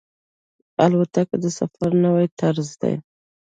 الوتکه 0.83 1.35
د 1.43 1.45
سفر 1.59 1.89
نوی 2.03 2.25
طرز 2.39 2.69
دی. 2.81 2.95